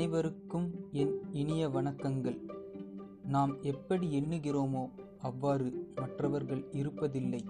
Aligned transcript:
அனைவருக்கும் 0.00 0.88
என் 0.92 1.22
இனிய 1.30 1.68
வணக்கங்கள். 1.68 2.36
நாம் 3.22 3.62
எப்படி 3.62 4.06
எண்ணுகிறோமோ 4.20 4.90
அவ்வாறு 5.20 5.90
மற்றவர்கள் 5.94 6.62
இருப்பதில்லை. 6.72 7.40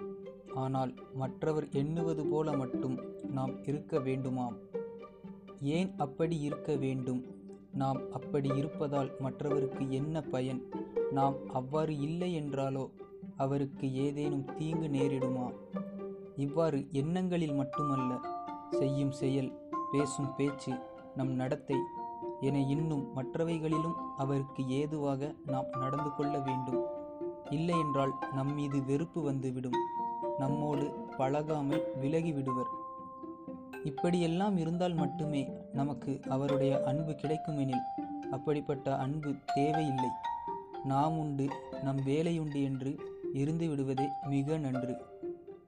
ஆனால் 0.55 0.95
மற்றவர் 1.15 1.69
எண்ணுவது 1.73 2.27
போல 2.27 2.57
மட்டும் 2.57 2.97
நாம் 3.31 3.65
இருக்க 3.65 3.99
வேண்டுமாம். 3.99 4.57
ஏன் 5.61 5.93
அப்படி 5.97 6.39
இருக்க 6.41 6.77
வேண்டும்? 6.77 7.23
நாம் 7.73 8.01
அப்படி 8.13 8.51
இருப்பதால் 8.57 9.13
மற்றவருக்கு 9.19 9.91
என்ன 9.91 10.23
பயன்? 10.23 10.63
நாம் 11.11 11.37
அவ்வாறு 11.53 11.99
இல்லை 11.99 12.43
என்றாலோ 12.43 12.91
அவருக்கு 13.37 13.93
ஏதேனும் 13.95 14.47
தீங்கு 14.59 14.89
நேரிடுமா? 14.89 15.53
இவ்வாறு 16.37 16.87
எண்ணங்களில் 16.93 17.55
மட்டுமல்ல 17.55 18.21
செய்யும் 18.71 19.11
செயல் 19.11 19.53
பேசும் 19.93 20.35
பேச்சு 20.37 20.75
நம் 21.17 21.31
நடத்தை 21.31 21.77
என 22.41 22.59
இன்னும் 22.59 23.05
மற்றவைகளிலும் 23.17 23.95
அவருக்கு 24.17 24.69
ஏதுவாக 24.69 25.35
நாம் 25.47 25.65
நடந்து 25.79 26.15
கொள்ள 26.15 26.39
வேண்டும். 26.39 26.85
இல்லையென்றால் 27.51 28.13
நம்மீது 28.33 28.85
வெறுப்பு 28.85 29.23
வந்துவிடும். 29.23 29.79
நம்மோடு 30.39 31.07
பழகாமல் 31.17 31.85
விலகி 32.01 32.33
விடுவர். 32.33 32.71
இப்படியெல்லாம் 33.85 34.57
இருந்தால் 34.57 34.95
மட்டுமே 34.95 35.49
நமக்கு 35.73 36.21
அவருடைய 36.29 36.83
அன்பு 36.85 37.13
கிடைக்குமெனில் 37.13 37.87
அப்படிப்பட்ட 38.31 38.97
அன்பு 38.97 39.35
தேவையில்லை. 39.55 40.09
நாம் 40.85 41.19
உண்டு 41.19 41.49
நம் 41.83 42.01
வேலையுண்டு 42.07 42.63
என்று 42.63 42.99
இருந்து 43.33 43.69
விடுவதே 43.69 44.09
மிக 44.29 44.59
நன்று. 44.59 44.97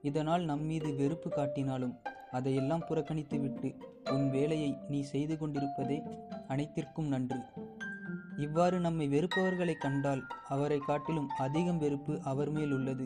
இதனால் 0.01 0.41
நம்மீது 0.41 0.95
வெறுப்பு 0.95 1.29
காட்டினாலும் 1.29 1.95
அதையெல்லாம் 2.31 2.85
புறக்கணித்துவிட்டு 2.89 3.75
உன் 4.11 4.29
வேலையை 4.29 4.77
நீ 4.89 5.01
செய்து 5.01 5.37
கொண்டிருப்பதே 5.37 6.03
அனைத்திற்கும் 6.53 7.11
நன்று. 7.13 7.39
இவ்வாறு 8.37 8.77
நம்மை 8.79 9.05
வெறுப்பவர்களை 9.09 9.75
கண்டால் 9.77 10.23
அவரை 10.47 10.79
காட்டிலும் 10.79 11.29
அதிகம் 11.45 11.77
வெறுப்பு 11.77 12.13
அவர் 12.31 12.51
மேல் 12.51 12.73
உள்ளது. 12.73 13.05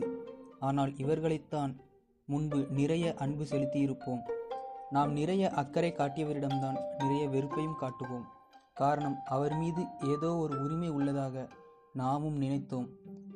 ஆனால் 0.60 0.92
இவர்களைத்தான் 0.96 1.72
முன்பு 2.28 2.58
நிறைய 2.70 3.06
அன்பு 3.18 3.44
செலுத்தியிருப்போம். 3.50 4.22
நாம் 4.90 5.10
நிறைய 5.12 5.44
அக்கறை 5.60 5.90
காட்டியவரிடம்தான் 5.92 6.78
நிறைய 6.98 7.24
வெறுப்பையும் 7.28 7.80
காட்டுவோம். 7.80 8.26
காரணம் 8.74 9.16
அவர் 9.26 9.54
மீது 9.56 9.82
ஏதோ 10.14 10.30
ஒரு 10.36 10.54
உரிமை 10.64 10.90
உள்ளதாக 10.98 11.46
நாமும் 11.92 12.38
நினைத்தோம். 12.42 12.88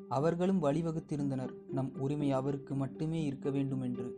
அவர்களும் 0.09 0.63
வழிவகுத்திருந்தனர். 0.63 1.53
நம் 1.71 1.91
உரிமை 1.99 2.29
அவருக்கு 2.33 2.75
மட்டுமே 2.75 3.21
இருக்க 3.25 3.51
வேண்டும் 3.51 3.83
என்று 3.83 4.09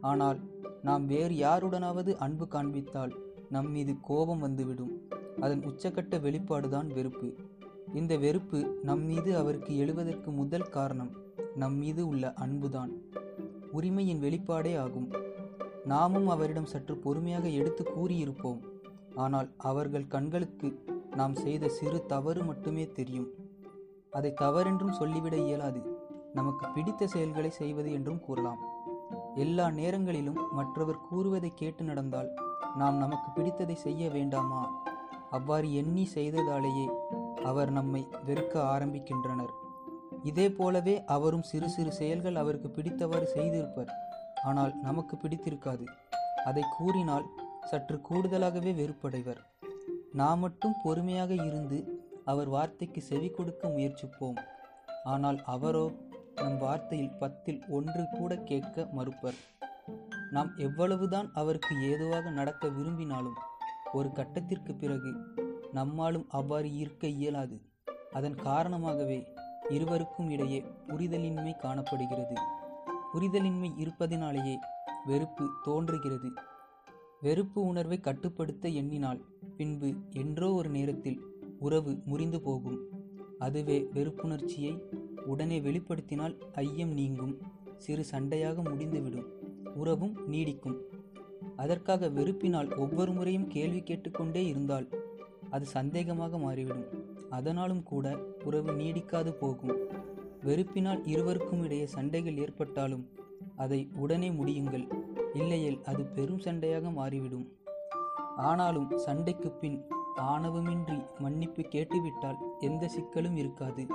ஆனால் 0.00 0.38
நாம் 0.82 1.04
வேறு 1.06 1.34
யாருடனாவது 1.46 2.12
அன்பு 2.26 2.44
காண்பித்தால் 2.46 3.14
நம் 3.48 3.70
மீது 3.70 3.92
கோபம் 4.00 4.44
வந்துவிடும். 4.46 4.92
அதன் 5.40 5.64
உச்சக்கட்ட 5.64 6.18
வெளிப்பாடுதான் 6.20 6.92
வெறுப்பு. 6.92 7.34
இந்த 7.94 8.16
வெறுப்பு 8.16 8.78
நம் 8.82 9.02
மீது 9.02 9.36
அவருக்கு 9.36 9.78
எழுவதற்கு 9.78 10.30
முதல் 10.30 10.68
காரணம் 10.68 11.10
நம் 11.54 11.74
மீது 11.74 12.06
உள்ள 12.06 12.32
அன்புதான். 12.34 12.92
உரிமையின் 13.72 14.22
வெளிப்பாடே 14.22 14.78
ஆகும். 14.78 15.10
நாமும் 15.84 16.28
அவரிடம் 16.28 16.66
சற்று 16.66 16.96
பொறுமையாக 16.96 17.48
எடுத்து 17.48 17.84
கூறியிருப்போம். 17.84 18.60
ஆனால் 19.14 19.48
அவர்கள் 19.56 20.06
கண்களுக்கு 20.06 20.84
நாம் 21.16 21.34
செய்த 21.34 21.68
சிறு 21.68 22.06
தவறு 22.06 22.44
மட்டுமே 22.44 22.88
தெரியும். 22.88 23.28
அதை 24.10 24.32
தவறென்றும் 24.32 24.92
சொல்லிவிட 24.92 25.36
இயலாது. 25.36 25.80
நமக்கு 26.34 26.66
பிடித்த 26.68 27.06
செயல்களை 27.06 27.50
செய்வது 27.50 27.92
என்றும் 27.92 28.20
கூறலாம். 28.20 28.58
எல்லா 29.34 29.70
நேரங்களிலும் 29.70 30.38
மற்றவர் 30.52 31.00
கூறுவதை 31.00 31.52
கேட்டு 31.54 31.84
நடந்தால் 31.84 32.30
நாம் 32.76 32.96
நமக்கு 32.96 33.42
பிடித்ததை 33.42 33.74
செய்ய 33.74 34.10
வேண்டாமா? 34.10 34.82
அவ்வாறு 35.30 35.74
எண்ணி 35.74 36.04
செய்ததாலேயே 36.14 36.86
அவர் 37.44 37.70
நம்மை 37.70 38.02
வெறுக்க 38.26 38.54
ஆரம்பிக்கின்றனர். 38.74 39.52
இதே 40.22 40.46
போலவே 40.50 40.94
அவரும் 41.04 41.42
சிறு 41.42 41.68
சிறு 41.68 41.92
செயல்கள் 41.92 42.36
அவருக்கு 42.36 42.68
பிடித்தவாறு 42.68 43.26
செய்திருப்பர். 43.36 43.90
ஆனால் 44.42 44.72
நமக்கு 44.82 45.16
பிடித்திருக்காது. 45.16 45.84
அதை 46.44 46.62
கூறினால் 46.76 47.26
சற்று 47.70 47.96
கூடுதலாகவே 48.08 48.72
வெறுப்படைவர். 48.74 49.40
நாம் 50.12 50.38
மட்டும் 50.38 50.76
பொறுமையாக 50.82 51.32
இருந்து 51.48 51.78
அவர் 52.24 52.48
வார்த்தைக்கு 52.48 53.00
செவி 53.02 53.28
கொடுக்க 53.30 53.68
முயற்சிப்போம். 53.68 54.38
ஆனால் 55.04 55.38
அவரோ 55.44 55.86
நம் 56.34 56.58
வார்த்தையில் 56.58 57.16
பத்தில் 57.18 57.60
ஒன்று 57.68 58.02
கூட 58.18 58.32
கேட்க 58.50 58.86
மறுப்பர். 58.92 59.38
நாம் 60.30 60.50
எவ்வளவுதான் 60.56 61.30
அவருக்கு 61.32 61.72
ஏதுவாக 61.90 62.30
நடக்க 62.30 62.68
விரும்பினாலும் 62.68 63.38
ஒரு 63.92 64.12
கட்டத்திற்கு 64.12 64.74
பிறகு 64.74 65.12
நம்மாலும் 65.74 66.26
அவ்வாறு 66.28 66.76
இருக்க 66.76 67.06
இயலாது. 67.06 67.60
அதன் 68.12 68.34
காரணமாகவே 68.34 69.26
இருவருக்கும் 69.68 70.30
இடையே 70.30 70.64
புரிதலின்மை 70.88 71.56
காணப்படுகிறது. 71.56 72.34
புரிதலின்மை 73.14 73.70
இருப்பதினாலேயே 73.78 74.56
வெறுப்பு 75.06 75.48
தோன்றுகிறது. 75.62 76.30
வெறுப்பு 77.20 77.62
உணர்வை 77.62 78.00
கட்டுப்படுத்த 78.00 78.68
எண்ணினால் 78.68 79.24
பின்பு 79.56 79.94
என்றோ 80.10 80.52
ஒரு 80.52 80.68
நேரத்தில் 80.68 81.20
உறவு 81.58 82.02
முறிந்து 82.04 82.40
போகும். 82.40 82.78
அதுவே 83.38 83.88
வெறுப்புணர்ச்சியை 83.94 84.80
உடனே 85.26 85.60
வெளிப்படுத்தினால் 85.60 86.40
ஐயம் 86.54 86.92
நீங்கும். 86.92 87.38
சிறு 87.76 88.04
சண்டையாக 88.12 88.64
முடிந்துவிடும். 88.68 89.26
உறவும் 89.74 90.16
நீடிக்கும். 90.32 90.78
அதற்காக 91.62 92.08
வெறுப்பினால் 92.08 92.68
ஒவ்வொரு 92.78 93.12
முறையும் 93.12 93.48
கேள்வி 93.48 93.80
கேட்டுக்கொண்டே 93.82 94.46
இருந்தால் 94.46 94.86
அது 95.50 95.66
சந்தேகமாக 95.74 96.38
மாறிவிடும். 96.38 96.84
அதனாலும் 97.30 97.82
கூட 97.82 98.06
உறவு 98.44 98.70
நீடிக்காது 98.72 99.30
போகும். 99.30 99.76
வெறுப்பினால் 100.44 101.00
இருவருக்கும் 101.04 101.62
இடையே 101.62 101.86
சண்டைகள் 101.86 102.38
ஏற்பட்டாலும் 102.38 103.04
அதை 103.56 103.80
உடனே 103.96 104.30
முடியுங்கள். 104.30 104.84
இல்லையேல் 105.34 105.82
அது 105.84 106.04
பெரும் 106.04 106.40
சண்டையாக 106.40 106.92
மாறிவிடும். 106.92 107.46
ஆனாலும் 108.36 108.98
சண்டைக்கு 108.98 109.50
பின் 109.50 109.78
ஆணவமின்றி 110.16 110.98
மன்னிப்பு 111.18 111.62
கேட்டுவிட்டால் 111.62 112.40
எந்த 112.60 112.90
சிக்கலும் 112.96 113.36
இருக்காது. 113.36 113.86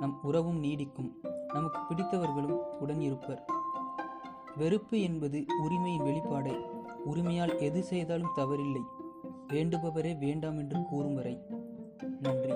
நம் 0.00 0.18
உறவும் 0.22 0.62
நீடிக்கும். 0.64 1.12
நமக்கு 1.52 1.80
பிடித்தவர்களும் 1.88 2.64
உடன் 2.80 3.00
இருப்பர். 3.00 3.44
வெறுப்பு 4.56 4.96
என்பது 5.00 5.44
உரிமையின் 5.62 6.06
வெளிப்பாடை. 6.08 6.76
உரிமையால் 7.08 7.58
எது 7.58 7.82
செய்தாலும் 7.82 8.36
தவறில்லை. 8.36 8.82
வேண்டுபவரே 9.52 10.18
வேண்டாம் 10.18 10.58
என்று 10.58 10.82
கூறும் 10.82 11.14
வரை. 11.14 11.40
நன்றி. 12.20 12.52